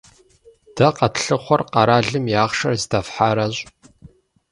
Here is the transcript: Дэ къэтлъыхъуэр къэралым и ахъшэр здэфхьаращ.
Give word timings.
Дэ 0.75 0.87
къэтлъыхъуэр 0.97 1.61
къэралым 1.71 2.25
и 2.33 2.35
ахъшэр 2.43 2.73
здэфхьаращ. 2.81 3.55